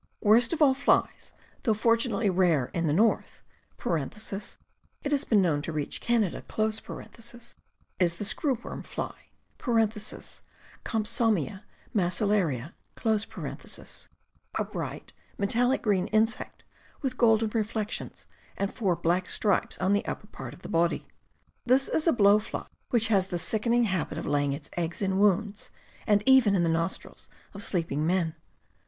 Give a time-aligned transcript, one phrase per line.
[0.21, 1.31] Worst of all flies,
[1.61, 3.43] though fortunately rare in the North
[3.85, 4.59] (it
[5.11, 6.43] has been known to reach Canada), is
[6.81, 7.11] the_.
[8.25, 9.15] screw worm fly
[9.59, 10.41] (Compsomyia
[11.95, 12.73] macel laria),
[14.57, 16.63] a bright metallic green insect
[17.03, 18.25] with golden reflections
[18.57, 21.07] and four black stripes on the upper part of the body.
[21.63, 25.19] This is a blow fly which has the sickening habit of laying its eggs in
[25.19, 25.69] wounds,
[26.07, 28.33] and even in the nostrils of sleeping men.